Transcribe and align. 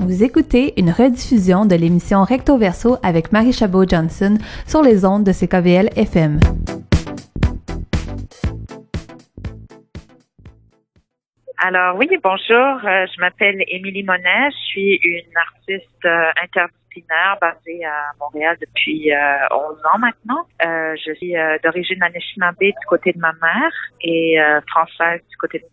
Vous 0.00 0.22
écoutez 0.22 0.74
une 0.76 0.90
rediffusion 0.90 1.66
de 1.66 1.74
l'émission 1.74 2.22
Recto 2.22 2.56
Verso 2.56 2.98
avec 3.02 3.32
Marie 3.32 3.52
Chabot-Johnson 3.52 4.38
sur 4.64 4.80
les 4.80 5.04
ondes 5.04 5.24
de 5.24 5.32
CKVL 5.32 5.90
FM. 5.96 6.38
Alors 11.58 11.96
oui, 11.96 12.08
bonjour, 12.22 12.78
euh, 12.84 13.06
je 13.12 13.20
m'appelle 13.20 13.64
Émilie 13.66 14.04
Monet, 14.04 14.50
je 14.52 14.66
suis 14.68 15.00
une 15.02 15.36
artiste 15.36 16.04
euh, 16.04 16.30
interdisciplinaire 16.44 17.38
basée 17.40 17.84
à 17.84 18.12
Montréal 18.20 18.56
depuis 18.60 19.12
euh, 19.12 19.16
11 19.50 19.78
ans 19.92 19.98
maintenant. 19.98 20.46
Euh, 20.64 20.96
je 21.04 21.12
suis 21.14 21.36
euh, 21.36 21.58
d'origine 21.62 22.02
anishinaabe 22.02 22.58
du 22.58 22.86
côté 22.88 23.12
de 23.12 23.18
ma 23.18 23.32
mère 23.32 23.72
et 24.02 24.38
française 24.68 25.20
du 25.28 25.36
côté 25.36 25.58
de 25.58 25.64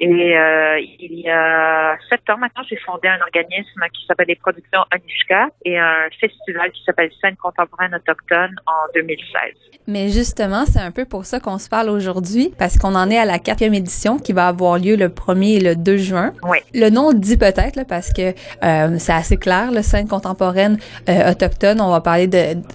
et 0.00 0.36
euh, 0.36 0.80
il 0.80 1.20
y 1.20 1.30
a 1.30 1.96
sept 2.08 2.28
ans 2.30 2.38
maintenant, 2.38 2.62
j'ai 2.68 2.76
fondé 2.76 3.08
un 3.08 3.20
organisme 3.20 3.80
qui 3.92 4.04
s'appelle 4.06 4.26
les 4.28 4.36
Productions 4.36 4.84
Onishka 4.92 5.48
et 5.64 5.78
un 5.78 6.08
festival 6.20 6.70
qui 6.72 6.82
s'appelle 6.84 7.10
Scène 7.20 7.36
contemporaine 7.36 7.94
autochtone 7.94 8.56
en 8.66 8.92
2016. 8.94 9.54
Mais 9.86 10.08
justement, 10.10 10.64
c'est 10.66 10.80
un 10.80 10.90
peu 10.90 11.04
pour 11.04 11.24
ça 11.24 11.40
qu'on 11.40 11.58
se 11.58 11.68
parle 11.68 11.88
aujourd'hui, 11.88 12.52
parce 12.58 12.78
qu'on 12.78 12.94
en 12.94 13.10
est 13.10 13.18
à 13.18 13.24
la 13.24 13.38
quatrième 13.38 13.74
édition 13.74 14.18
qui 14.18 14.32
va 14.32 14.48
avoir 14.48 14.78
lieu 14.78 14.96
le 14.96 15.08
1er 15.08 15.56
et 15.56 15.60
le 15.60 15.76
2 15.76 15.96
juin. 15.96 16.32
Oui. 16.44 16.58
Le 16.74 16.90
nom 16.90 17.12
dit 17.12 17.36
peut-être, 17.36 17.84
parce 17.86 18.12
que 18.12 18.32
euh, 18.62 18.96
c'est 18.98 19.12
assez 19.12 19.36
clair, 19.36 19.72
le 19.72 19.82
scène 19.82 20.08
contemporaine 20.08 20.78
euh, 21.08 21.32
autochtone, 21.32 21.80
on 21.80 21.90
va 21.90 22.00
parler 22.00 22.28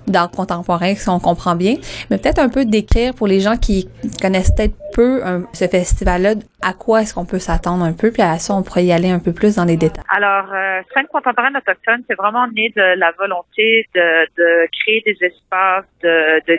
d'art 0.07 0.31
contemporain, 0.31 0.95
si 0.95 1.09
on 1.09 1.19
comprend 1.19 1.55
bien, 1.55 1.75
mais 2.09 2.17
peut-être 2.17 2.39
un 2.39 2.49
peu 2.49 2.65
décrire 2.65 3.13
pour 3.13 3.27
les 3.27 3.39
gens 3.39 3.57
qui 3.57 3.89
connaissent 4.21 4.51
peut-être 4.55 4.75
peu 4.97 5.21
ce 5.53 5.67
festival 5.67 6.37
à 6.61 6.73
quoi 6.73 7.01
est-ce 7.01 7.13
qu'on 7.13 7.25
peut 7.25 7.39
s'attendre 7.39 7.83
un 7.85 7.93
peu, 7.93 8.11
puis 8.11 8.23
à 8.23 8.37
ça, 8.39 8.55
on 8.55 8.63
pourrait 8.63 8.85
y 8.85 8.91
aller 8.91 9.11
un 9.11 9.19
peu 9.19 9.31
plus 9.31 9.55
dans 9.55 9.65
les 9.65 9.77
détails. 9.77 10.03
Alors, 10.09 10.51
euh, 10.51 10.81
Scène 10.93 11.05
contemporaine 11.07 11.55
autochtone, 11.55 12.01
c'est 12.07 12.15
vraiment 12.15 12.47
né 12.47 12.73
de 12.75 12.97
la 12.97 13.11
volonté 13.11 13.87
de, 13.93 14.25
de 14.37 14.67
créer 14.79 15.03
des 15.05 15.17
espaces 15.23 15.85
de, 16.01 16.41
de 16.47 16.57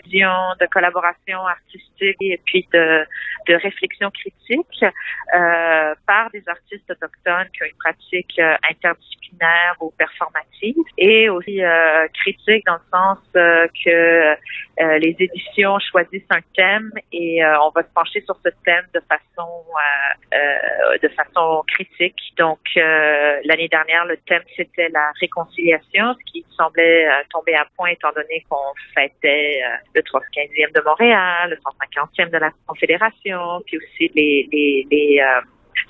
de 0.61 0.67
collaboration 0.67 1.39
artistique 1.47 2.17
et 2.21 2.41
puis 2.45 2.67
de, 2.73 3.05
de 3.49 3.55
réflexion 3.55 4.11
critique 4.11 4.85
euh, 4.85 5.95
par 6.07 6.31
des 6.31 6.43
artistes 6.47 6.91
autochtones 6.91 7.49
qui 7.53 7.63
ont 7.63 7.67
une 7.67 7.83
pratique 7.85 8.35
euh, 8.39 8.55
interdisciplinaire 9.29 9.75
ou 9.81 9.93
performative 9.97 10.77
et 10.97 11.29
aussi 11.29 11.63
euh, 11.63 12.07
critique 12.15 12.65
dans 12.67 12.75
le 12.75 12.81
sens 12.93 13.19
euh, 13.37 13.67
que 13.85 13.91
euh, 13.91 14.99
les 14.99 15.17
éditions 15.19 15.79
choisissent 15.91 16.31
un 16.31 16.41
thème 16.57 16.91
et 17.13 17.41
on 17.45 17.71
va 17.71 17.83
se 17.83 17.93
pencher 17.95 18.21
sur 18.23 18.37
ce 18.45 18.51
thème 18.65 18.87
de 18.95 19.01
façon 19.09 19.49
euh, 20.35 20.99
de 21.03 21.09
façon 21.09 21.65
critique. 21.69 22.17
Donc, 22.37 22.59
euh, 22.77 23.41
l'année 23.45 23.69
dernière, 23.69 24.05
le 24.05 24.19
thème, 24.27 24.43
c'était 24.57 24.89
la 24.91 25.11
réconciliation, 25.21 26.15
ce 26.15 26.33
qui 26.33 26.45
semblait 26.57 27.07
euh, 27.07 27.23
tomber 27.31 27.55
à 27.55 27.67
point 27.77 27.89
étant 27.89 28.11
donné 28.15 28.45
qu'on 28.51 28.75
fêtait 28.95 29.63
le 29.95 30.03
315e 30.03 30.75
de 30.75 30.83
Montréal, 30.85 31.51
le 31.51 31.57
150e 31.57 32.31
de 32.31 32.37
la 32.37 32.51
Confédération, 32.67 33.63
puis 33.67 33.79
aussi 33.79 34.11
les, 34.15 34.49
les, 34.53 34.87
les 34.91 35.23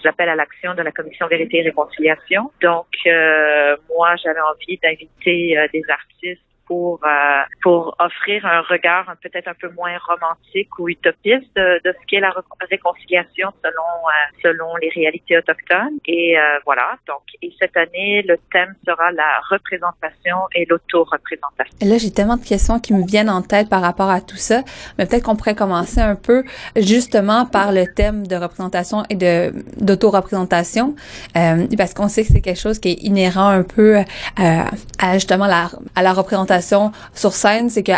appels 0.05 0.29
à 0.29 0.35
l'action 0.35 0.75
de 0.75 0.83
la 0.83 0.93
Commission 0.93 1.27
Vérité 1.27 1.59
et 1.59 1.63
Réconciliation. 1.63 2.51
Donc, 2.63 2.87
moi, 3.05 4.17
j'avais 4.23 4.41
envie 4.41 4.79
d'inviter 4.83 5.57
des 5.73 5.83
artistes 5.89 6.43
pour 6.69 7.01
euh, 7.03 7.09
pour 7.63 7.97
offrir 7.99 8.45
un 8.47 8.61
regard 8.61 9.07
peut-être 9.23 9.49
un 9.49 9.55
peu 9.55 9.71
moins 9.71 9.97
romantique 10.07 10.79
ou 10.79 10.89
utopiste 10.89 11.49
de, 11.57 11.81
de 11.85 11.95
ce 11.99 12.07
qu'est 12.07 12.21
la 12.21 12.33
réconciliation 12.71 13.49
selon 13.65 13.91
euh, 14.07 14.13
selon 14.43 14.77
les 14.77 14.91
réalités 14.91 15.39
autochtones 15.39 15.99
et 16.05 16.39
euh, 16.39 16.59
voilà 16.67 16.97
donc 17.09 17.23
et 17.43 17.53
cette 17.59 17.77
année 17.77 18.23
le 18.23 18.37
thème 18.53 18.75
sera 18.87 19.11
la 19.13 19.41
représentation 19.49 20.37
et 20.55 20.67
l'auto-représentation. 20.67 21.75
Là 21.81 21.97
j'ai 21.99 22.13
tellement 22.13 22.37
de 22.37 22.45
questions 22.45 22.79
qui 22.79 22.93
me 22.93 23.05
viennent 23.07 23.31
en 23.31 23.43
tête 23.43 23.71
par 23.71 23.81
rapport 23.81 24.11
à 24.11 24.21
tout 24.21 24.37
ça 24.37 24.63
mais 24.99 25.07
peut-être 25.07 25.25
qu'on 25.25 25.37
pourrait 25.37 25.57
commencer 25.57 26.01
un 26.01 26.17
peu 26.17 26.45
justement 26.77 27.47
par 27.47 27.73
le 27.73 27.87
thème 27.87 28.27
de 28.27 28.37
représentation 28.37 29.05
et 29.09 29.15
de 29.15 29.53
d'auto-représentation 29.81 30.95
parce 31.35 31.95
qu'on 31.95 32.09
sait 32.09 32.25
que 32.25 32.29
c'est 32.29 32.43
quelque 32.43 32.61
chose 32.61 32.79
qui 32.79 32.91
est 32.91 33.03
inhérent 33.03 33.49
un 33.49 33.63
peu 33.63 33.99
à 34.37 35.15
justement 35.15 35.47
la 35.47 35.71
à 35.97 36.03
la 36.03 36.13
représentation 36.13 36.58
sur 36.61 37.33
scène, 37.33 37.69
c'est 37.69 37.83
que 37.83 37.93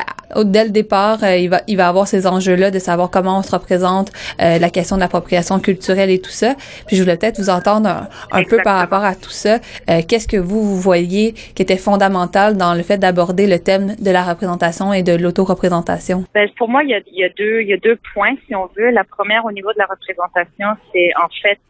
dès 0.45 0.65
le 0.65 0.71
départ, 0.71 1.23
euh, 1.23 1.37
il 1.37 1.49
va 1.49 1.61
il 1.67 1.77
va 1.77 1.89
avoir 1.89 2.07
ces 2.07 2.27
enjeux-là 2.27 2.71
de 2.71 2.79
savoir 2.79 3.11
comment 3.11 3.39
on 3.39 3.43
se 3.43 3.53
représente, 3.53 4.11
euh, 4.41 4.59
la 4.59 4.71
question 4.71 4.97
de 4.97 5.01
l'appropriation 5.01 5.59
culturelle 5.61 6.11
et 6.11 6.21
tout 6.21 6.31
ça. 6.31 6.55
Puis 6.87 6.97
je 6.97 7.03
voulais 7.03 7.17
peut-être 7.17 7.39
vous 7.39 7.51
entendre 7.51 8.09
un, 8.33 8.45
peu 8.45 8.59
par 8.63 8.79
rapport 8.79 9.05
à 9.05 9.15
tout 9.15 9.31
ça. 9.31 9.59
Euh, 9.89 10.01
qu'est-ce 10.07 10.29
que 10.29 10.37
vous 10.37 10.63
vous 10.63 10.81
voyez 10.81 11.33
qui 11.33 11.63
était 11.63 11.77
fondamental 11.77 12.57
dans 12.57 12.75
le 12.75 12.83
fait 12.83 12.99
d'aborder 12.99 13.47
le 13.47 13.59
thème 13.59 13.97
de 13.99 14.11
la 14.11 14.23
représentation 14.23 14.93
et 14.93 15.03
de 15.03 15.15
l'auto-représentation 15.17 16.25
ben, 16.35 16.49
Pour 16.57 16.69
moi, 16.69 16.83
il 16.83 16.91
y 16.91 16.95
a, 16.95 17.01
il 17.07 17.19
y 17.19 17.25
a 17.25 17.29
deux 17.31 17.61
il 17.63 17.69
y 17.69 17.73
a 17.73 17.79
deux 17.79 17.99
points 18.15 18.35
si 18.47 18.55
on 18.55 18.69
veut. 18.77 18.91
La 18.91 19.05
première 19.05 19.45
au 19.45 19.53
niveau 19.53 19.73
de 19.73 19.79
la 19.79 19.87
représentation, 19.87 20.69
c'est 20.93 21.11
en 21.17 21.29
fait 21.43 21.61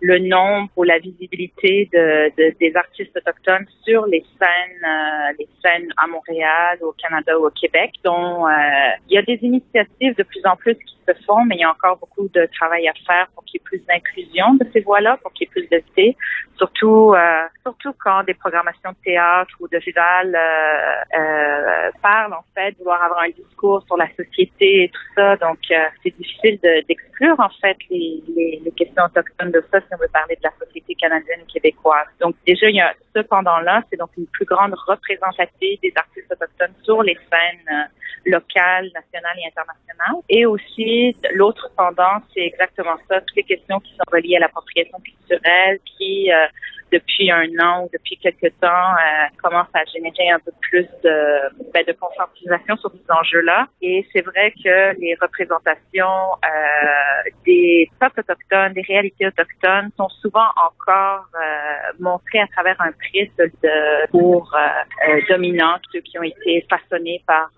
le 0.00 0.18
nombre 0.18 0.70
ou 0.76 0.84
la 0.84 0.98
visibilité 0.98 1.88
de, 1.92 2.30
de, 2.36 2.54
des 2.58 2.74
artistes 2.76 3.16
autochtones 3.16 3.66
sur 3.84 4.06
les 4.06 4.24
scènes, 4.38 4.84
euh, 4.84 5.32
les 5.38 5.48
scènes 5.62 5.92
à 5.96 6.06
Montréal, 6.06 6.78
au 6.82 6.92
Canada 6.92 7.38
ou 7.38 7.46
au 7.46 7.50
Québec. 7.50 7.92
dont 8.04 8.46
euh, 8.46 8.50
il 9.08 9.14
y 9.14 9.18
a 9.18 9.22
des 9.22 9.38
initiatives 9.42 10.14
de 10.16 10.22
plus 10.22 10.44
en 10.44 10.56
plus 10.56 10.74
qui 10.74 10.96
se 11.06 11.12
font, 11.24 11.44
mais 11.44 11.56
il 11.56 11.60
y 11.60 11.64
a 11.64 11.70
encore 11.70 11.98
beaucoup 11.98 12.28
de 12.28 12.48
travail 12.58 12.88
à 12.88 12.92
faire 13.06 13.28
pour 13.34 13.44
qu'il 13.44 13.58
y 13.58 13.62
ait 13.62 13.64
plus 13.64 13.84
d'inclusion 13.86 14.54
de 14.54 14.66
ces 14.72 14.80
voix-là, 14.80 15.18
pour 15.22 15.32
qu'il 15.32 15.46
y 15.46 15.50
ait 15.50 15.52
plus 15.52 15.68
de 15.68 15.82
surtout 16.58 17.14
euh, 17.14 17.46
surtout 17.62 17.94
quand 18.02 18.24
des 18.24 18.34
programmations 18.34 18.90
de 18.90 18.96
théâtre 19.04 19.54
ou 19.60 19.68
de 19.68 19.78
visual 19.78 20.34
euh, 20.34 21.90
parlent 22.02 22.34
en 22.34 22.44
fait, 22.54 22.76
vouloir 22.78 23.02
avoir 23.02 23.20
un 23.20 23.30
discours 23.30 23.82
sur 23.86 23.96
la 23.96 24.08
société 24.16 24.84
et 24.84 24.88
tout 24.88 25.14
ça. 25.14 25.36
Donc 25.36 25.58
c'est 26.02 26.16
difficile 26.16 26.58
d'exclure 26.60 27.38
en 27.38 27.48
fait 27.60 27.76
les, 27.90 28.22
les, 28.36 28.72
questions 28.76 29.04
autochtones 29.04 29.50
de 29.50 29.64
ça 29.72 29.78
on 29.92 29.96
veut 29.96 30.08
parler 30.12 30.36
de 30.36 30.42
la 30.42 30.52
société 30.64 30.94
canadienne 30.94 31.44
québécoise. 31.52 32.06
Donc 32.20 32.34
déjà, 32.46 32.68
il 32.68 32.76
y 32.76 32.80
a 32.80 32.92
ce 33.14 33.20
pendant-là, 33.20 33.82
c'est 33.90 33.96
donc 33.96 34.10
une 34.16 34.26
plus 34.26 34.44
grande 34.44 34.74
représentativité 34.86 35.78
des 35.82 35.92
artistes 35.96 36.30
autochtones 36.30 36.74
sur 36.82 37.02
les 37.02 37.14
scènes 37.14 37.88
locales, 38.28 38.90
nationales 38.94 39.38
et 39.42 39.46
internationales. 39.46 40.22
Et 40.28 40.46
aussi, 40.46 41.16
l'autre 41.34 41.70
pendant, 41.76 42.22
c'est 42.34 42.46
exactement 42.46 42.96
ça, 43.08 43.20
toutes 43.20 43.36
les 43.36 43.42
questions 43.42 43.80
qui 43.80 43.92
sont 43.92 44.08
reliées 44.12 44.36
à 44.36 44.40
l'appropriation 44.40 44.98
culturelle, 45.00 45.78
qui 45.96 46.30
euh, 46.32 46.46
depuis 46.92 47.30
un 47.30 47.48
an 47.60 47.84
ou 47.84 47.90
depuis 47.92 48.16
quelques 48.16 48.52
temps 48.60 48.68
euh, 48.68 49.26
commence 49.42 49.68
à 49.74 49.84
générer 49.84 50.30
un 50.30 50.38
peu 50.38 50.52
plus 50.60 50.86
de, 51.04 51.70
ben, 51.72 51.84
de 51.86 51.92
conscientisation 51.92 52.76
sur 52.76 52.90
ces 52.90 53.12
enjeux-là. 53.12 53.66
Et 53.82 54.06
c'est 54.12 54.22
vrai 54.22 54.52
que 54.52 54.98
les 55.00 55.16
représentations 55.20 56.06
euh, 56.06 57.30
des 57.44 57.90
peuples 58.00 58.20
autochtones, 58.20 58.72
des 58.72 58.82
réalités 58.82 59.26
autochtones 59.26 59.90
sont 59.96 60.08
souvent 60.08 60.48
encore 60.56 61.26
euh, 61.34 61.92
montrées 62.00 62.40
à 62.40 62.46
travers 62.48 62.80
un 62.80 62.92
prisme 62.92 63.50
de 63.62 64.10
pour 64.10 64.56
dominant, 65.28 65.76
ceux 65.92 66.00
qui 66.00 66.18
ont 66.18 66.22
été 66.22 66.66
façonnés 66.68 67.22
par 67.26 67.50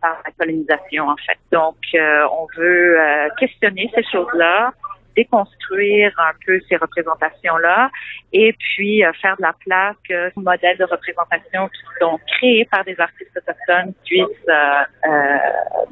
par 0.00 0.22
la 0.24 0.32
colonisation 0.32 1.08
en 1.08 1.16
fait. 1.16 1.38
Donc 1.52 1.76
on 1.94 2.46
veut 2.56 2.98
questionner 3.38 3.90
ces 3.94 4.04
choses-là 4.10 4.72
déconstruire 5.16 6.12
un 6.18 6.32
peu 6.46 6.60
ces 6.68 6.76
représentations-là 6.76 7.90
et 8.32 8.52
puis 8.58 9.04
euh, 9.04 9.12
faire 9.22 9.36
de 9.36 9.42
la 9.42 9.54
place 9.64 9.94
que 10.08 10.30
ces 10.34 10.40
modèles 10.40 10.76
de 10.76 10.84
représentation 10.84 11.68
qui 11.68 11.80
sont 12.00 12.18
créés 12.26 12.66
par 12.70 12.84
des 12.84 12.98
artistes 12.98 13.30
autochtones 13.36 13.94
puissent, 14.04 14.24
euh, 14.48 15.08
euh, 15.08 15.36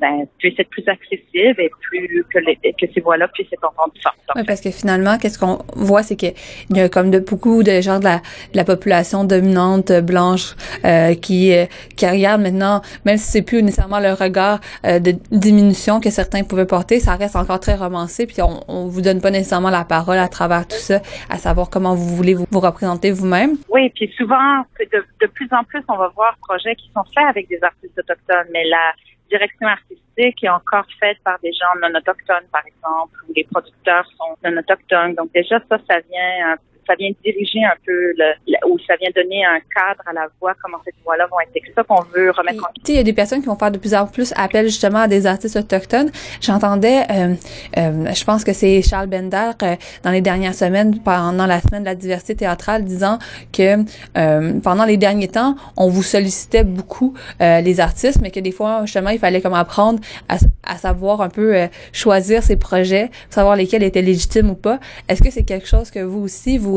ben, 0.01 0.27
puissent 0.39 0.59
être 0.59 0.71
plus 0.71 0.87
accessibles 0.89 1.61
et 1.61 1.71
plus 1.81 2.25
que, 2.33 2.39
les, 2.41 2.57
que 2.57 2.93
ces 2.93 3.01
voix-là 3.01 3.29
puissent 3.29 3.53
être 3.53 3.65
entendues 3.65 4.01
Oui, 4.35 4.43
parce 4.45 4.61
que 4.61 4.73
finalement, 4.73 5.19
qu'est-ce 5.19 5.39
qu'on 5.39 5.59
voit, 5.77 6.03
c'est 6.03 6.17
qu'il 6.17 6.35
y 6.71 6.81
a 6.81 6.89
comme 6.89 7.11
de 7.11 7.21
beaucoup 7.21 7.63
de 7.63 7.81
gens 7.81 8.01
de 8.01 8.05
la, 8.05 8.17
de 8.17 8.57
la 8.57 8.65
population 8.65 9.23
dominante 9.23 9.93
blanche 9.93 10.57
euh, 10.85 11.15
qui 11.15 11.53
qui 11.97 12.07
regardent 12.07 12.43
maintenant, 12.43 12.83
même 13.05 13.17
si 13.19 13.31
c'est 13.31 13.43
plus 13.43 13.63
nécessairement 13.63 14.01
le 14.01 14.13
regard 14.13 14.61
de 14.85 15.13
diminution 15.31 16.01
que 16.01 16.11
certains 16.11 16.43
pouvaient 16.45 16.67
porter, 16.67 16.99
ça 16.99 17.15
reste 17.15 17.37
encore 17.37 17.61
très 17.61 17.75
romancé. 17.75 18.27
Puis 18.27 18.43
on, 18.43 18.61
on 18.69 18.87
vous 18.87 19.01
donne 19.01 19.12
pas 19.21 19.31
nécessairement 19.31 19.71
la 19.71 19.85
parole 19.85 20.19
à 20.19 20.29
travers 20.29 20.67
tout 20.67 20.77
ça, 20.77 21.01
à 21.29 21.39
savoir 21.39 21.71
comment 21.71 21.95
vous 21.95 22.17
voulez 22.17 22.35
vous, 22.35 22.47
représenter 22.61 23.11
vous-même. 23.11 23.57
Oui, 23.69 23.91
puis 23.91 24.13
souvent, 24.17 24.65
de, 24.81 25.27
plus 25.27 25.49
en 25.53 25.65
plus, 25.65 25.83
on 25.89 25.97
va 25.97 26.09
voir 26.09 26.37
projets 26.47 26.75
qui 26.77 26.91
sont 26.95 27.05
faits 27.15 27.27
avec 27.29 27.49
des 27.49 27.59
artistes 27.63 27.99
autochtones, 27.99 28.47
mais 28.53 28.65
la 28.65 28.93
direction 29.29 29.67
artistique 29.67 30.45
est 30.45 30.49
encore 30.49 30.87
faite 31.01 31.19
par 31.25 31.39
des 31.43 31.53
gens 31.53 31.81
non 31.81 31.97
autochtones, 31.97 32.47
par 32.53 32.63
exemple, 32.67 33.19
ou 33.29 33.33
les 33.35 33.45
producteurs 33.45 34.07
sont 34.19 34.37
non 34.45 34.57
autochtones. 34.59 35.15
Donc 35.15 35.33
déjà, 35.33 35.59
ça, 35.69 35.79
ça 35.89 35.99
vient 36.11 36.57
ça 36.87 36.95
vient 36.99 37.11
diriger 37.25 37.65
un 37.65 37.77
peu 37.85 38.13
le, 38.17 38.33
ou 38.69 38.79
ça 38.87 38.95
vient 39.01 39.11
donner 39.15 39.45
un 39.45 39.61
cadre 39.75 40.03
à 40.07 40.13
la 40.13 40.29
voix, 40.41 40.55
comment 40.63 40.79
cette 40.85 40.95
voix-là 41.05 41.27
va 41.31 41.37
être. 41.43 41.51
C'est 41.67 41.75
ça 41.75 41.83
qu'on 41.83 42.03
veut 42.15 42.31
remettre 42.31 42.65
en 42.65 42.73
question. 42.73 42.95
Il 42.95 42.97
y 42.97 42.99
a 42.99 43.03
des 43.03 43.13
personnes 43.13 43.41
qui 43.41 43.47
vont 43.47 43.57
faire 43.57 43.71
de 43.71 43.79
plus 43.79 43.95
en 43.95 44.07
plus 44.07 44.33
appel 44.37 44.67
justement 44.67 45.01
à 45.01 45.09
des 45.09 45.27
artistes 45.27 45.57
autochtones. 45.57 46.11
J'entendais, 46.41 47.03
euh, 47.11 47.35
euh, 47.79 48.13
je 48.13 48.25
pense 48.25 48.45
que 48.45 48.53
c'est 48.53 48.83
Charles 48.83 49.09
Bender 49.09 49.51
euh, 49.63 49.77
dans 50.03 50.11
les 50.11 50.21
dernières 50.21 50.55
semaines, 50.55 50.99
pendant 51.01 51.47
la 51.47 51.61
semaine 51.61 51.83
de 51.83 51.89
la 51.89 51.95
diversité 51.95 52.37
théâtrale, 52.37 52.85
disant 52.85 53.19
que 53.53 53.85
euh, 54.17 54.61
pendant 54.61 54.85
les 54.85 54.97
derniers 54.97 55.29
temps, 55.29 55.57
on 55.77 55.89
vous 55.89 56.03
sollicitait 56.03 56.65
beaucoup 56.65 57.15
les 57.41 57.81
artistes, 57.81 58.21
mais 58.23 58.31
que 58.31 58.41
des 58.41 58.53
fois 58.53 58.83
justement 58.85 59.11
il 59.11 59.19
fallait 59.19 59.41
comme 59.41 59.55
apprendre 59.55 60.01
à, 60.29 60.37
à 60.65 60.77
savoir 60.77 61.21
un 61.21 61.29
peu 61.29 61.69
choisir 61.93 62.43
ses 62.43 62.57
projets, 62.57 63.11
savoir 63.31 63.57
lesquels 63.57 63.83
étaient 63.83 64.03
légitimes 64.03 64.51
ou 64.51 64.55
pas. 64.55 64.79
Est-ce 65.09 65.23
que 65.23 65.31
c'est 65.31 65.45
quelque 65.45 65.67
chose 65.67 65.91
que 65.91 66.01
vous 66.01 66.21
aussi 66.21 66.59
vous 66.59 66.72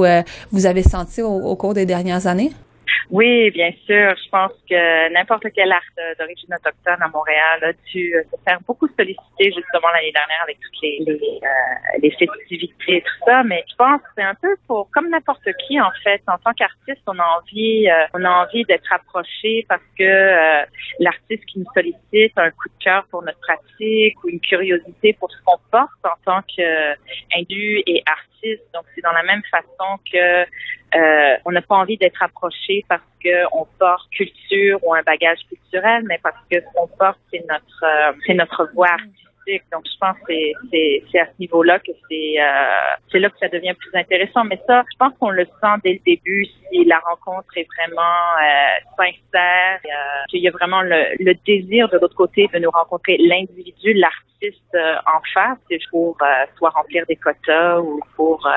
vous 0.51 0.65
avez 0.65 0.83
senti 0.83 1.21
au 1.21 1.55
cours 1.55 1.73
des 1.73 1.85
dernières 1.85 2.27
années? 2.27 2.51
Oui, 3.11 3.51
bien 3.51 3.71
sûr. 3.85 4.15
Je 4.15 4.29
pense 4.29 4.51
que 4.69 5.13
n'importe 5.13 5.45
quel 5.53 5.71
art 5.71 5.81
d'origine 6.17 6.53
autochtone 6.53 7.01
à 7.01 7.07
Montréal 7.07 7.63
a 7.63 7.73
dû 7.91 8.15
euh, 8.15 8.23
se 8.23 8.43
faire 8.43 8.59
beaucoup 8.67 8.87
solliciter 8.87 9.51
justement 9.51 9.89
l'année 9.93 10.11
dernière 10.11 10.41
avec 10.43 10.57
toutes 10.59 10.81
les 10.81 10.99
les, 11.05 11.39
euh, 11.43 11.99
les 12.01 12.11
festivités 12.11 12.97
et 12.97 13.01
tout 13.01 13.25
ça. 13.25 13.43
Mais 13.43 13.63
je 13.69 13.75
pense 13.75 14.01
que 14.01 14.07
c'est 14.17 14.23
un 14.23 14.35
peu 14.35 14.55
pour 14.67 14.89
comme 14.91 15.09
n'importe 15.09 15.47
qui 15.67 15.79
en 15.79 15.91
fait. 16.03 16.21
En 16.27 16.37
tant 16.37 16.53
qu'artiste, 16.53 17.03
on 17.07 17.19
a 17.19 17.39
envie 17.39 17.87
euh, 17.89 18.05
on 18.13 18.23
a 18.23 18.45
envie 18.45 18.63
d'être 18.65 18.91
approché 18.91 19.65
parce 19.69 19.83
que 19.97 20.65
l'artiste 20.99 21.45
qui 21.45 21.59
nous 21.59 21.71
sollicite 21.73 22.37
a 22.37 22.43
un 22.43 22.51
coup 22.51 22.69
de 22.69 22.83
cœur 22.83 23.05
pour 23.11 23.23
notre 23.23 23.39
pratique 23.39 24.23
ou 24.23 24.29
une 24.29 24.39
curiosité 24.39 25.13
pour 25.13 25.31
ce 25.31 25.37
qu'on 25.45 25.59
porte 25.71 25.89
en 26.03 26.17
tant 26.25 26.41
qu'indu 26.55 27.83
et 27.85 28.03
artiste. 28.05 28.63
Donc 28.73 28.85
c'est 28.93 29.01
dans 29.01 29.11
la 29.11 29.23
même 29.23 29.41
façon 29.51 29.99
que 30.11 30.45
euh, 30.95 31.35
on 31.45 31.51
n'a 31.51 31.61
pas 31.61 31.75
envie 31.75 31.97
d'être 31.97 32.21
approché 32.21 32.85
parce 32.87 33.01
qu'on 33.21 33.67
porte 33.79 34.09
culture 34.11 34.79
ou 34.83 34.93
un 34.93 35.01
bagage 35.01 35.39
culturel, 35.49 36.03
mais 36.07 36.19
parce 36.23 36.37
que 36.49 36.59
ce 36.59 36.65
qu'on 36.73 36.87
porte, 36.87 37.19
c'est 37.31 37.43
notre, 37.49 37.83
euh, 37.83 38.13
c'est 38.25 38.33
notre 38.33 38.69
voix 38.73 38.91
artistique. 38.91 39.63
Donc, 39.71 39.83
je 39.85 39.97
pense 39.99 40.17
que 40.27 40.33
c'est, 40.71 41.03
c'est, 41.11 41.19
à 41.19 41.25
ce 41.25 41.33
niveau-là 41.39 41.79
que 41.79 41.91
c'est, 42.09 42.35
euh, 42.39 42.95
c'est 43.11 43.19
là 43.19 43.29
que 43.29 43.37
ça 43.39 43.47
devient 43.49 43.73
plus 43.77 43.93
intéressant. 43.93 44.43
Mais 44.45 44.59
ça, 44.65 44.83
je 44.91 44.97
pense 44.97 45.13
qu'on 45.19 45.29
le 45.29 45.45
sent 45.45 45.75
dès 45.83 45.93
le 45.93 45.99
début 46.05 46.45
si 46.45 46.85
la 46.85 46.99
rencontre 46.99 47.49
est 47.57 47.67
vraiment 47.77 48.81
sincère, 48.97 49.79
qu'il 50.29 50.41
y 50.41 50.47
a 50.47 50.51
vraiment 50.51 50.81
le, 50.81 51.15
le, 51.19 51.35
désir 51.45 51.89
de 51.89 51.97
l'autre 51.97 52.15
côté 52.15 52.49
de 52.53 52.59
nous 52.59 52.71
rencontrer 52.71 53.17
l'individu, 53.17 53.93
l'artiste 53.93 54.77
en 55.05 55.21
face, 55.33 55.59
pour 55.91 56.17
soit 56.57 56.69
remplir 56.69 57.05
des 57.07 57.15
quotas 57.15 57.79
ou 57.81 57.99
pour 58.15 58.47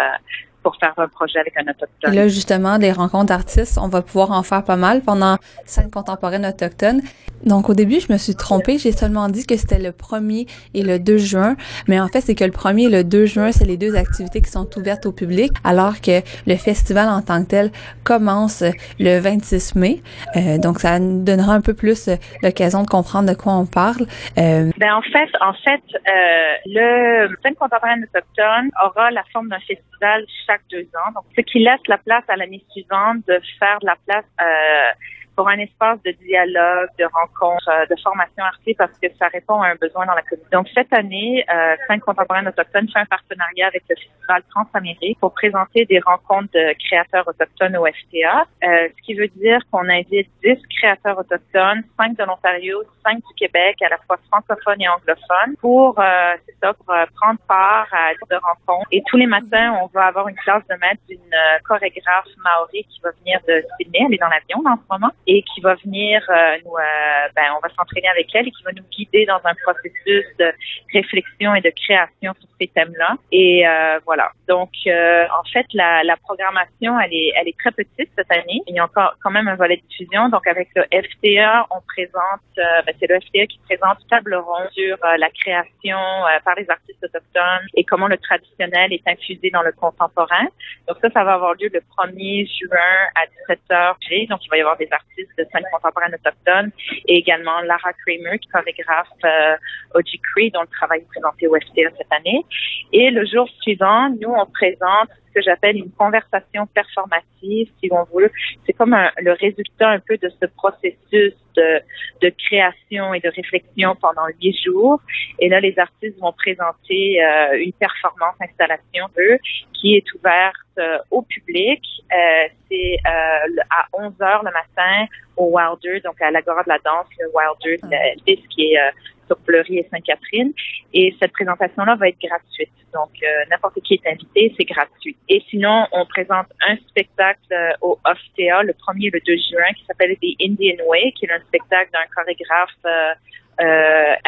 pour 0.68 0.76
faire 0.78 0.92
un 0.98 1.08
projet 1.08 1.38
avec 1.38 1.54
un 1.56 1.62
autochtone. 1.62 2.12
Et 2.12 2.16
là, 2.16 2.28
justement, 2.28 2.78
des 2.78 2.92
rencontres 2.92 3.26
d'artistes, 3.26 3.78
on 3.80 3.88
va 3.88 4.02
pouvoir 4.02 4.32
en 4.32 4.42
faire 4.42 4.62
pas 4.64 4.76
mal 4.76 5.00
pendant 5.00 5.38
scène 5.64 5.90
contemporaine 5.90 6.44
autochtone. 6.44 7.00
Donc, 7.44 7.70
au 7.70 7.74
début, 7.74 8.00
je 8.00 8.12
me 8.12 8.18
suis 8.18 8.34
trompée. 8.34 8.78
J'ai 8.78 8.92
seulement 8.92 9.28
dit 9.28 9.46
que 9.46 9.56
c'était 9.56 9.78
le 9.78 9.90
1er 9.90 10.46
et 10.74 10.82
le 10.82 10.98
2 10.98 11.16
juin. 11.16 11.56
Mais 11.86 12.00
en 12.00 12.08
fait, 12.08 12.20
c'est 12.20 12.34
que 12.34 12.44
le 12.44 12.50
1er 12.50 12.86
et 12.86 12.90
le 12.90 13.04
2 13.04 13.26
juin, 13.26 13.52
c'est 13.52 13.64
les 13.64 13.76
deux 13.76 13.96
activités 13.96 14.42
qui 14.42 14.50
sont 14.50 14.68
ouvertes 14.76 15.06
au 15.06 15.12
public, 15.12 15.52
alors 15.64 16.00
que 16.00 16.20
le 16.46 16.56
festival 16.56 17.08
en 17.08 17.22
tant 17.22 17.42
que 17.44 17.48
tel 17.48 17.70
commence 18.04 18.62
le 18.98 19.18
26 19.20 19.76
mai. 19.76 20.02
Euh, 20.36 20.58
donc, 20.58 20.80
ça 20.80 20.98
nous 20.98 21.22
donnera 21.22 21.54
un 21.54 21.60
peu 21.60 21.74
plus 21.74 22.10
l'occasion 22.42 22.82
de 22.82 22.88
comprendre 22.88 23.30
de 23.30 23.34
quoi 23.34 23.54
on 23.54 23.66
parle. 23.66 24.06
Euh, 24.36 24.70
ben, 24.76 24.94
en 24.94 25.02
fait, 25.02 25.30
en 25.40 25.52
fait, 25.54 25.82
euh, 25.94 26.54
le 26.66 27.36
scène 27.42 27.54
contemporaine 27.54 28.04
autochtone 28.04 28.70
aura 28.84 29.10
la 29.10 29.22
forme 29.32 29.48
d'un 29.48 29.60
festival 29.60 30.24
chaque 30.46 30.57
deux 30.70 30.88
ans. 30.94 31.12
Donc, 31.14 31.24
ce 31.36 31.40
qui 31.42 31.60
laisse 31.60 31.80
la 31.88 31.98
place 31.98 32.24
à 32.28 32.36
l'année 32.36 32.64
suivante 32.70 33.18
de 33.26 33.40
faire 33.58 33.78
la 33.82 33.96
place 34.06 34.24
euh, 34.40 34.90
pour 35.38 35.48
un 35.48 35.58
espace 35.58 36.02
de 36.02 36.10
dialogue, 36.26 36.88
de 36.98 37.04
rencontre, 37.04 37.68
euh, 37.68 37.86
de 37.86 37.94
formation 38.02 38.42
artistique 38.42 38.76
parce 38.76 38.98
que 38.98 39.06
ça 39.20 39.28
répond 39.28 39.62
à 39.62 39.68
un 39.68 39.76
besoin 39.76 40.04
dans 40.04 40.14
la 40.14 40.22
communauté. 40.22 40.50
Donc 40.50 40.66
cette 40.74 40.92
année, 40.92 41.44
euh, 41.48 41.76
Cinq 41.86 42.00
contemporaines 42.00 42.48
autochtones 42.48 42.88
fait 42.92 42.98
un 42.98 43.06
partenariat 43.06 43.68
avec 43.68 43.84
le 43.88 43.94
Festival 43.94 44.42
Transamérique 44.50 45.18
pour 45.20 45.32
présenter 45.32 45.84
des 45.84 46.00
rencontres 46.00 46.50
de 46.52 46.74
créateurs 46.88 47.28
autochtones 47.28 47.76
au 47.76 47.86
FTA, 47.86 48.46
euh, 48.64 48.88
ce 48.96 49.02
qui 49.06 49.14
veut 49.14 49.28
dire 49.28 49.60
qu'on 49.70 49.88
invite 49.88 50.28
10 50.42 50.58
créateurs 50.80 51.18
autochtones, 51.18 51.82
5 51.96 52.16
de 52.16 52.24
l'Ontario, 52.24 52.82
5 53.04 53.16
du 53.16 53.34
Québec, 53.36 53.80
à 53.82 53.88
la 53.88 53.98
fois 54.06 54.16
francophones 54.28 54.80
et 54.80 54.88
anglophones, 54.88 55.56
pour, 55.60 55.98
euh, 55.98 56.34
ça, 56.60 56.74
pour 56.74 56.90
euh, 56.90 57.04
prendre 57.20 57.38
part 57.46 57.86
à 57.92 58.12
de 58.12 58.36
rencontres. 58.36 58.88
Et 58.92 59.02
tous 59.06 59.16
les 59.16 59.26
matins, 59.26 59.78
on 59.82 59.86
va 59.86 60.06
avoir 60.06 60.28
une 60.28 60.36
classe 60.36 60.62
de 60.68 60.74
maître 60.76 61.00
d'une 61.08 61.18
euh, 61.18 61.58
chorégraphe 61.66 62.28
maori 62.44 62.84
qui 62.90 63.00
va 63.02 63.10
venir 63.20 63.40
de 63.48 63.62
Sydney, 63.76 64.04
elle 64.06 64.14
est 64.14 64.18
dans 64.18 64.28
l'avion 64.28 64.58
en 64.66 64.76
ce 64.76 64.82
moment 64.90 65.12
et 65.28 65.42
qui 65.42 65.60
va 65.60 65.74
venir 65.74 66.22
euh, 66.30 66.56
nous, 66.64 66.72
euh, 66.72 67.28
ben, 67.36 67.52
on 67.54 67.60
va 67.60 67.68
s'entraîner 67.76 68.08
avec 68.08 68.34
elle 68.34 68.48
et 68.48 68.50
qui 68.50 68.62
va 68.64 68.72
nous 68.72 68.82
guider 68.90 69.26
dans 69.26 69.40
un 69.44 69.54
processus 69.62 70.24
de 70.38 70.50
réflexion 70.94 71.54
et 71.54 71.60
de 71.60 71.70
création 71.70 72.32
sur 72.40 72.48
ces 72.58 72.66
thèmes-là. 72.68 73.16
Et 73.30 73.68
euh, 73.68 74.00
voilà. 74.06 74.32
Donc, 74.48 74.70
en 74.86 75.44
fait, 75.52 75.66
la, 75.74 76.02
la, 76.02 76.16
programmation, 76.16 76.98
elle 76.98 77.12
est, 77.12 77.32
elle 77.36 77.48
est 77.48 77.58
très 77.58 77.72
petite 77.72 78.10
cette 78.16 78.32
année. 78.32 78.62
Il 78.66 78.74
y 78.74 78.78
a 78.78 78.84
encore 78.84 79.14
quand 79.22 79.30
même 79.30 79.48
un 79.48 79.54
volet 79.54 79.76
de 79.76 79.82
diffusion. 79.82 80.30
Donc, 80.30 80.46
avec 80.46 80.68
le 80.74 80.84
FTA, 80.84 81.66
on 81.70 81.80
présente, 81.86 82.40
ben, 82.56 82.94
c'est 82.98 83.08
le 83.08 83.20
FTA 83.20 83.46
qui 83.46 83.60
présente 83.66 83.98
table 84.08 84.34
ronde 84.34 84.70
sur 84.72 84.96
la 85.02 85.28
création 85.28 85.98
par 86.44 86.54
les 86.56 86.68
artistes 86.70 87.04
autochtones 87.04 87.66
et 87.74 87.84
comment 87.84 88.08
le 88.08 88.16
traditionnel 88.16 88.94
est 88.94 89.06
infusé 89.06 89.50
dans 89.50 89.62
le 89.62 89.72
contemporain. 89.72 90.46
Donc, 90.88 90.96
ça, 91.02 91.10
ça 91.10 91.22
va 91.22 91.34
avoir 91.34 91.52
lieu 91.54 91.68
le 91.72 91.80
1er 91.80 92.48
juin 92.48 92.96
à 93.14 93.52
17h. 93.52 94.28
Donc, 94.28 94.40
il 94.44 94.48
va 94.48 94.56
y 94.56 94.60
avoir 94.60 94.78
des 94.78 94.88
artistes 94.90 95.17
de 95.38 95.46
scène 95.52 95.64
contemporaine 95.72 96.14
autochtone, 96.14 96.70
et 97.06 97.16
également 97.16 97.60
Lara 97.60 97.92
Kramer, 97.92 98.38
qui 98.38 98.48
chorégraphe 98.48 99.08
euh, 99.24 99.56
Oji 99.94 100.20
Cree, 100.20 100.50
dont 100.50 100.62
le 100.62 100.68
travail 100.68 101.00
est 101.00 101.08
présenté 101.08 101.46
au 101.46 101.54
FTA 101.56 101.90
cette 101.96 102.12
année. 102.12 102.44
Et 102.92 103.10
le 103.10 103.24
jour 103.26 103.48
suivant, 103.60 104.10
nous, 104.10 104.30
on 104.30 104.46
présente 104.46 105.10
que 105.38 105.44
j'appelle 105.44 105.76
une 105.76 105.90
conversation 105.92 106.66
performative, 106.66 107.68
si 107.80 107.88
on 107.90 108.04
veut. 108.14 108.30
C'est 108.66 108.72
comme 108.72 108.96
le 109.18 109.32
résultat 109.32 109.90
un 109.90 110.00
peu 110.00 110.16
de 110.16 110.28
ce 110.28 110.46
processus 110.46 111.34
de, 111.56 111.80
de, 112.22 112.32
création 112.46 113.14
et 113.14 113.20
de 113.20 113.28
réflexion 113.28 113.96
pendant 114.00 114.26
huit 114.40 114.56
jours. 114.64 115.00
Et 115.38 115.48
là, 115.48 115.60
les 115.60 115.78
artistes 115.78 116.18
vont 116.20 116.32
présenter 116.32 117.22
euh, 117.22 117.58
une 117.58 117.72
performance 117.72 118.34
installation, 118.40 119.06
eux, 119.18 119.38
qui 119.74 119.96
est 119.96 120.12
ouverte 120.14 120.56
euh, 120.78 120.98
au 121.10 121.22
public. 121.22 121.82
Euh, 122.12 122.48
c'est 122.68 122.96
à 123.04 123.86
11 123.92 124.12
heures 124.22 124.42
le 124.44 124.50
matin 124.52 125.06
au 125.36 125.50
Wilder, 125.52 126.00
donc 126.00 126.20
à 126.20 126.30
l'Agora 126.30 126.62
de 126.64 126.68
la 126.68 126.78
danse, 126.78 127.06
le 127.18 127.28
Wilder, 127.32 127.78
le, 127.84 128.34
qui 128.48 128.74
est 128.74 128.78
sur 129.28 129.38
Fleury 129.46 129.78
et 129.78 129.88
Sainte-Catherine. 129.90 130.52
Et 130.92 131.14
cette 131.20 131.32
présentation-là 131.32 131.94
va 131.94 132.08
être 132.08 132.20
gratuite. 132.20 132.72
Donc, 132.92 133.10
n'importe 133.50 133.80
qui 133.82 133.94
est 133.94 134.10
invité, 134.10 134.52
c'est 134.56 134.64
gratuit. 134.64 135.16
Et 135.28 135.42
sinon, 135.50 135.86
on 135.92 136.06
présente 136.06 136.46
un 136.66 136.76
spectacle 136.88 137.54
au 137.82 137.98
OFTA 138.04 138.62
le 138.62 138.72
1er 138.72 139.08
et 139.08 139.10
le 139.10 139.20
2 139.20 139.36
juin 139.36 139.72
qui 139.76 139.84
s'appelle 139.84 140.16
The 140.16 140.34
Indian 140.40 140.84
Way, 140.86 141.12
qui 141.12 141.26
est 141.26 141.32
un 141.32 141.40
spectacle 141.40 141.90
d'un 141.92 142.06
chorégraphe 142.14 142.70
euh, 142.86 143.14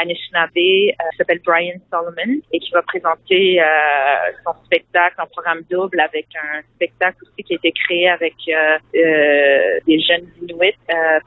Anishinaabe 0.01 0.51
euh, 0.57 0.93
s'appelle 1.17 1.41
Brian 1.45 1.79
Solomon 1.91 2.41
et 2.53 2.59
qui 2.59 2.71
va 2.73 2.83
présenter 2.83 3.61
euh, 3.61 3.65
son 4.45 4.53
spectacle 4.65 5.17
en 5.19 5.27
programme 5.27 5.61
double 5.71 6.01
avec 6.01 6.27
un 6.35 6.61
spectacle 6.75 7.19
aussi 7.23 7.43
qui 7.45 7.55
a 7.55 7.57
été 7.57 7.73
créé 7.73 8.09
avec 8.09 8.35
euh, 8.49 8.79
euh 8.97 9.79
des 9.87 10.01
jeunes 10.01 10.27
Inuits 10.43 10.75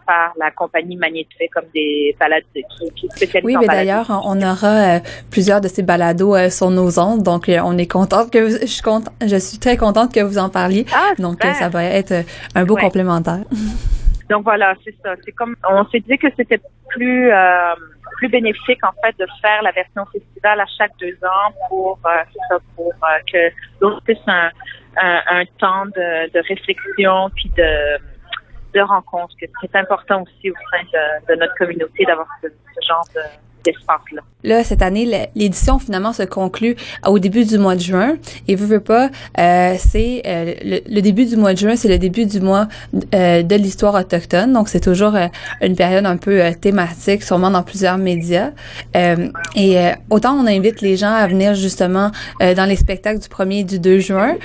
par 0.06 0.34
la 0.38 0.51
compagnie 0.51 0.96
Magnétique 0.96 1.50
comme 1.53 1.65
des 1.74 2.15
balades 2.20 2.44
qui, 2.53 2.92
qui 2.96 3.08
spécialisent 3.10 3.46
Oui, 3.46 3.56
mais 3.60 3.68
d'ailleurs, 3.68 4.10
on 4.25 4.42
aura 4.42 5.00
plusieurs 5.32 5.62
de 5.62 5.68
ces 5.68 5.82
balados 5.82 6.50
sur 6.50 6.70
nos 6.70 7.00
ondes, 7.00 7.24
donc 7.24 7.50
on 7.50 7.77
est 7.77 7.92
contente 7.92 8.32
que 8.32 8.50
je 8.50 8.65
suis 8.65 8.82
contente, 8.82 9.13
je 9.25 9.38
suis 9.38 9.60
très 9.60 9.77
contente 9.77 10.13
que 10.13 10.22
vous 10.22 10.38
en 10.38 10.50
parliez. 10.50 10.86
Ah, 10.94 11.13
donc 11.20 11.44
ça 11.44 11.70
va 11.70 11.84
être 11.84 12.13
un 12.56 12.65
beau 12.65 12.75
complémentaire. 12.75 13.44
Donc 14.30 14.44
voilà, 14.44 14.74
c'est 14.84 14.96
ça. 15.03 15.15
C'est 15.24 15.32
comme 15.32 15.56
on 15.70 15.86
s'est 15.89 16.00
dit 16.00 16.18
que 16.18 16.27
c'était 16.36 16.60
plus 16.89 17.32
euh, 17.32 17.74
plus 18.17 18.29
bénéfique 18.29 18.84
en 18.84 18.91
fait 19.03 19.17
de 19.17 19.27
faire 19.41 19.62
la 19.62 19.72
version 19.72 20.05
festival 20.05 20.60
à 20.60 20.65
chaque 20.77 20.91
deux 21.00 21.17
ans 21.24 21.53
pour 21.70 22.00
euh, 22.05 22.58
pour 22.75 22.93
euh, 23.03 23.20
que 23.32 23.53
l'autre 23.82 24.01
puisse 24.03 24.17
un, 24.27 24.50
un, 24.98 25.46
temps 25.60 25.86
de, 25.88 26.32
de 26.32 26.39
réflexion 26.48 27.29
puis 27.36 27.51
de 27.58 27.98
de 28.74 28.79
rencontre. 28.82 29.36
C'est 29.62 29.75
important 29.75 30.24
aussi 30.24 30.50
au 30.50 30.55
sein 30.72 30.84
de, 30.84 31.34
de 31.34 31.39
notre 31.39 31.53
communauté 31.55 32.05
d'avoir 32.05 32.27
ce 32.41 32.48
genre 32.88 33.05
de 33.13 33.22
Là, 34.43 34.63
cette 34.63 34.82
année, 34.82 35.29
l'édition 35.36 35.79
finalement 35.79 36.12
se 36.12 36.24
conclut 36.24 36.75
au 37.08 37.17
début 37.17 37.46
du 37.46 37.58
mois 37.58 37.75
de 37.75 37.79
juin. 37.79 38.17
Et 38.50 38.55
vous, 38.55 38.67
veux 38.67 38.82
pas, 38.82 39.10
euh, 39.39 39.75
c'est 39.79 40.22
euh, 40.25 40.82
le, 40.86 41.01
début 41.01 41.25
du 41.25 41.38
mois 41.38 41.53
de 41.53 41.60
juin, 41.60 41.75
c'est 41.77 41.88
le 41.88 41.98
début 41.98 42.25
du 42.25 42.41
mois 42.41 42.67
euh, 43.15 43.41
de 43.41 43.55
l'histoire 43.55 43.96
autochtone. 43.96 44.51
Donc, 44.51 44.67
c'est 44.67 44.82
toujours 44.82 45.15
une 45.62 45.75
période 45.75 46.05
un 46.05 46.17
peu 46.17 46.41
thématique, 46.60 47.24
sûrement 47.24 47.51
dans 47.51 47.63
plusieurs 47.63 47.98
médias. 47.98 48.51
et 48.96 49.91
autant 50.10 50.34
on 50.34 50.48
invite 50.48 50.82
les 50.82 50.98
gens 50.98 51.13
à 51.13 51.27
venir 51.27 51.55
justement 51.55 52.12
dans 52.39 52.67
les 52.67 52.75
spectacles 52.75 53.20
du 53.20 53.27
1er 53.27 53.60
et 53.60 53.63
du 53.63 53.79
2 53.79 54.00
juin, 54.00 54.36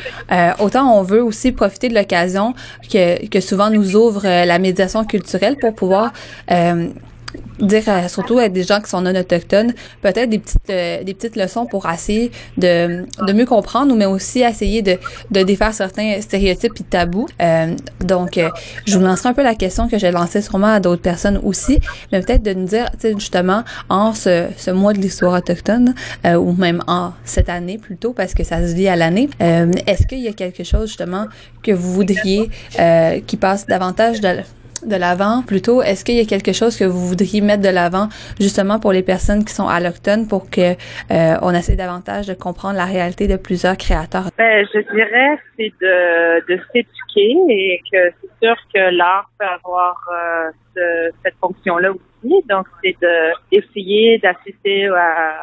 autant 0.60 0.96
on 0.96 1.02
veut 1.02 1.22
aussi 1.22 1.52
profiter 1.52 1.88
de 1.88 1.94
l'occasion 1.94 2.54
que, 2.90 3.26
que 3.26 3.40
souvent 3.40 3.70
nous 3.70 3.96
ouvre 3.96 4.22
la 4.22 4.58
médiation 4.58 5.04
culturelle 5.04 5.56
pour 5.60 5.74
pouvoir 5.74 6.12
dire 7.60 7.82
surtout 8.08 8.38
à 8.38 8.48
des 8.48 8.62
gens 8.62 8.80
qui 8.80 8.88
sont 8.90 9.00
non 9.00 9.14
autochtones 9.14 9.72
peut-être 10.00 10.30
des 10.30 10.38
petites 10.38 10.70
euh, 10.70 11.02
des 11.02 11.14
petites 11.14 11.36
leçons 11.36 11.66
pour 11.66 11.88
essayer 11.90 12.30
de, 12.56 13.04
de 13.26 13.32
mieux 13.32 13.46
comprendre 13.46 13.94
mais 13.94 14.06
aussi 14.06 14.40
essayer 14.40 14.82
de, 14.82 14.96
de 15.30 15.42
défaire 15.42 15.74
certains 15.74 16.20
stéréotypes 16.20 16.74
et 16.80 16.84
tabous. 16.84 17.26
Euh, 17.40 17.74
donc 18.00 18.38
euh, 18.38 18.48
je 18.86 18.96
vous 18.96 19.04
lancerai 19.04 19.30
un 19.30 19.34
peu 19.34 19.42
la 19.42 19.54
question 19.54 19.88
que 19.88 19.98
j'ai 19.98 20.10
lancée 20.10 20.40
sûrement 20.42 20.68
à 20.68 20.80
d'autres 20.80 21.02
personnes 21.02 21.40
aussi 21.42 21.80
mais 22.12 22.20
peut-être 22.20 22.42
de 22.42 22.54
nous 22.54 22.66
dire 22.66 22.88
justement 23.02 23.64
en 23.88 24.14
ce, 24.14 24.46
ce 24.56 24.70
mois 24.70 24.92
de 24.92 24.98
l'histoire 24.98 25.38
autochtone 25.38 25.94
ou 26.24 26.52
même 26.52 26.82
en 26.86 27.12
cette 27.24 27.48
année 27.48 27.78
plutôt 27.78 28.12
parce 28.12 28.34
que 28.34 28.44
ça 28.44 28.66
se 28.66 28.74
vit 28.74 28.88
à 28.88 28.96
l'année 28.96 29.28
est-ce 29.40 30.06
qu'il 30.06 30.20
y 30.20 30.28
a 30.28 30.32
quelque 30.32 30.64
chose 30.64 30.88
justement 30.88 31.26
que 31.62 31.72
vous 31.72 31.92
voudriez 31.92 32.50
qui 33.26 33.36
passe 33.36 33.66
davantage 33.66 34.20
de 34.20 34.28
de 34.88 34.96
l'avant 34.96 35.42
plutôt 35.42 35.82
est-ce 35.82 36.04
qu'il 36.04 36.16
y 36.16 36.20
a 36.20 36.24
quelque 36.24 36.52
chose 36.52 36.76
que 36.76 36.84
vous 36.84 37.06
voudriez 37.06 37.40
mettre 37.40 37.62
de 37.62 37.68
l'avant 37.68 38.08
justement 38.40 38.78
pour 38.78 38.92
les 38.92 39.02
personnes 39.02 39.44
qui 39.44 39.52
sont 39.52 39.68
allochtones 39.68 40.26
pour 40.26 40.50
que 40.50 40.72
euh, 40.72 41.36
on 41.42 41.52
essaie 41.54 41.76
davantage 41.76 42.26
de 42.26 42.34
comprendre 42.34 42.76
la 42.76 42.86
réalité 42.86 43.28
de 43.28 43.36
plusieurs 43.36 43.76
créateurs? 43.76 44.30
Ben, 44.36 44.66
je 44.72 44.80
dirais 44.94 45.38
c'est 45.56 45.72
de, 45.80 46.60
s'éduquer 46.72 47.36
et 47.48 47.80
que 47.90 48.10
c'est 48.20 48.46
sûr 48.46 48.56
que 48.74 48.96
l'art 48.96 49.30
peut 49.38 49.46
avoir 49.46 49.96
euh, 50.12 51.10
cette 51.24 51.34
fonction-là 51.40 51.90
aussi. 51.90 52.00
Donc, 52.22 52.66
c'est 52.82 52.96
de 53.00 53.32
d'essayer 53.50 54.18
d'assister 54.18 54.88
à, 54.88 55.36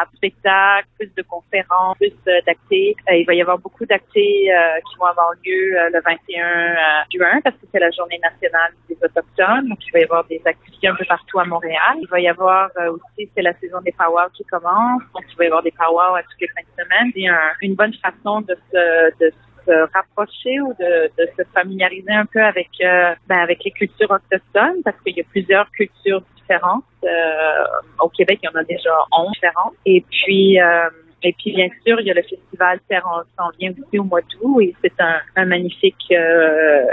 à 0.00 0.06
spectacles, 0.14 0.88
plus 0.98 1.10
de 1.16 1.22
conférences, 1.22 1.96
plus 1.96 2.12
d'actés. 2.46 2.96
Euh, 3.08 3.16
il 3.16 3.26
va 3.26 3.34
y 3.34 3.40
avoir 3.40 3.58
beaucoup 3.58 3.86
d'actés 3.86 4.52
euh, 4.52 4.78
qui 4.88 4.96
vont 4.98 5.06
avoir 5.06 5.30
lieu 5.44 5.78
euh, 5.78 5.90
le 5.92 6.00
21 6.00 6.74
juin 7.12 7.40
parce 7.42 7.56
que 7.56 7.66
c'est 7.72 7.78
la 7.80 7.90
journée 7.90 8.18
nationale 8.22 8.72
des 8.88 8.96
autochtones. 9.02 9.68
Donc, 9.68 9.78
il 9.86 9.92
va 9.92 10.00
y 10.00 10.04
avoir 10.04 10.24
des 10.24 10.40
activités 10.44 10.88
un 10.88 10.94
peu 10.94 11.04
partout 11.04 11.38
à 11.38 11.44
Montréal. 11.44 11.96
Il 12.00 12.08
va 12.08 12.20
y 12.20 12.28
avoir 12.28 12.70
aussi, 12.90 13.28
c'est 13.34 13.42
la 13.42 13.54
saison 13.58 13.80
des 13.82 13.92
powwows 13.92 14.30
qui 14.34 14.44
commence. 14.44 15.02
Donc, 15.14 15.24
il 15.30 15.36
va 15.36 15.44
y 15.44 15.46
avoir 15.46 15.62
des 15.62 15.72
powwows 15.72 16.16
à 16.16 16.22
toutes 16.22 16.40
les 16.40 16.48
fins 16.48 16.62
de 16.62 16.82
semaine. 16.82 17.12
C'est 17.14 17.66
une 17.66 17.74
bonne 17.74 17.94
façon 17.94 18.40
de 18.42 18.56
se, 18.72 19.18
de 19.20 19.30
se 19.30 19.45
rapprocher 19.94 20.60
ou 20.60 20.72
de, 20.78 21.10
se 21.36 21.42
familiariser 21.54 22.12
un 22.12 22.26
peu 22.26 22.42
avec 22.42 22.68
euh, 22.82 23.14
ben, 23.26 23.38
avec 23.38 23.62
les 23.64 23.70
cultures 23.70 24.10
autochtones 24.10 24.82
parce 24.84 24.96
qu'il 25.02 25.16
y 25.16 25.20
a 25.20 25.24
plusieurs 25.30 25.70
cultures 25.70 26.22
différentes. 26.36 26.84
Euh, 27.04 27.64
au 28.02 28.08
Québec, 28.08 28.40
il 28.42 28.46
y 28.46 28.48
en 28.48 28.60
a 28.60 28.64
déjà 28.64 28.90
11 29.12 29.30
différentes. 29.32 29.74
Et 29.84 30.04
puis 30.10 30.60
euh, 30.60 30.88
et 31.22 31.32
puis, 31.32 31.52
bien 31.54 31.68
sûr, 31.84 31.98
il 31.98 32.06
y 32.06 32.10
a 32.10 32.14
le 32.14 32.22
festival 32.22 32.78
Terre 32.88 33.02
s'en 33.36 33.48
vient 33.58 33.72
aussi 33.72 33.98
au 33.98 34.04
mois 34.04 34.20
d'août 34.20 34.60
et 34.60 34.74
c'est 34.82 34.92
un, 35.00 35.18
un, 35.34 35.46
magnifique 35.46 36.12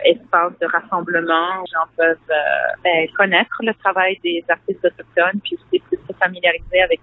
espace 0.05 0.53
de 0.59 0.65
rassemblement. 0.65 1.61
Les 1.61 1.71
gens 1.71 1.87
peuvent 1.95 2.37
ben, 2.83 3.07
connaître 3.15 3.55
le 3.59 3.73
travail 3.75 4.17
des 4.23 4.43
artistes 4.47 4.83
autochtones 4.83 5.39
puis 5.43 5.55
aussi 5.55 5.83
se 5.91 6.13
familiariser 6.17 6.81
avec 6.81 7.01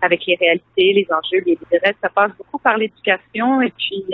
avec 0.00 0.24
les 0.24 0.36
réalités, 0.36 0.92
les 0.94 1.06
enjeux, 1.10 1.42
les 1.44 1.58
intérêts. 1.66 1.96
Ça 2.00 2.08
passe 2.08 2.30
beaucoup 2.38 2.58
par 2.58 2.78
l'éducation 2.78 3.60
et 3.60 3.72
puis 3.76 4.04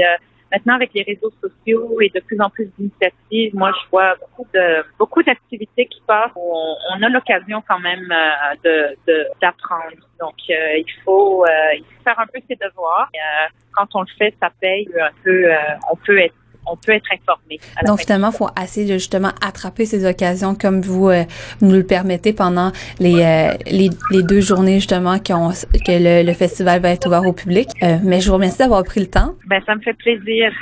Maintenant, 0.51 0.75
avec 0.75 0.95
les 0.95 1.03
réseaux 1.03 1.33
sociaux 1.43 2.01
et 2.01 2.09
de 2.09 2.21
plus 2.21 2.41
en 2.41 2.49
plus 2.49 2.67
d'initiatives, 2.79 3.55
moi, 3.55 3.71
je 3.73 3.91
vois 3.91 4.15
beaucoup 4.17 4.47
de 4.55 4.85
beaucoup 4.99 5.23
d'activités 5.23 5.87
qui 5.87 6.01
passent 6.07 6.33
où 6.37 6.55
on, 6.95 7.03
a 7.03 7.09
l'occasion 7.11 7.63
quand 7.69 7.79
même 7.81 8.11
euh, 8.11 8.97
de 9.07 9.27
d'apprendre. 9.41 9.97
Donc, 10.19 10.37
euh, 10.51 10.79
il 10.79 10.93
faut 11.05 11.45
euh, 11.45 11.75
il 11.75 11.85
faut 11.85 12.03
faire 12.03 12.19
un 12.19 12.27
peu 12.27 12.41
ses 12.49 12.57
devoirs. 12.57 13.11
quand 13.73 13.89
on 13.95 14.01
le 14.01 14.13
fait, 14.19 14.35
ça 14.41 14.51
paye 14.61 14.89
un 14.99 15.11
peu. 15.23 15.51
on 15.93 15.97
peut 15.97 16.19
être 16.19 16.35
on 16.71 16.77
peut 16.77 16.93
être 16.93 17.07
informé. 17.13 17.61
Donc 17.87 18.01
finalement, 18.01 18.31
il 18.33 18.37
faut 18.37 18.49
essayer 18.63 18.87
de 18.87 18.95
justement 18.95 19.33
attraper 19.41 19.87
ces 19.87 20.07
occasions 20.07 20.55
comme 20.55 20.81
vous 20.81 21.09
euh, 21.09 21.25
nous 21.61 21.73
le 21.73 21.85
permettez 21.85 22.33
pendant 22.33 22.73
les, 22.99 23.23
euh, 23.23 23.55
les, 23.67 23.91
les, 24.11 24.23
deux 24.23 24.41
journées 24.41 24.77
justement 24.77 25.19
que 25.19 25.33
le, 25.33 26.27
le, 26.27 26.33
festival 26.33 26.81
va 26.81 26.91
être 26.91 27.07
ouvert 27.07 27.27
au 27.27 27.33
public. 27.33 27.69
Euh, 27.83 27.97
mais 28.03 28.21
je 28.21 28.29
vous 28.29 28.35
remercie 28.35 28.59
d'avoir 28.59 28.85
pris 28.85 29.01
le 29.01 29.07
temps. 29.07 29.35
Ben 29.47 29.61
ça 29.67 29.75
me 29.75 29.81
fait 29.81 29.95
plaisir. 29.95 30.53